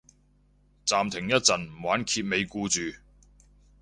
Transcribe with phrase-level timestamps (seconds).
[0.83, 2.79] 暫停一陣唔玩揭尾故住